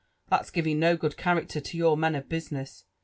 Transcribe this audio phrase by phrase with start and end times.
[0.31, 2.85] —that's giving no good character to your men of business.